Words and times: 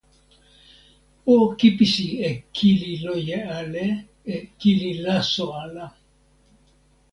o 1.33 1.35
kipisi 1.59 2.07
e 2.29 2.31
kili 2.55 2.91
loje 3.05 3.37
ale 3.57 3.85
e 4.33 4.35
kili 4.59 4.89
laso 5.03 5.45
ala. 5.63 5.85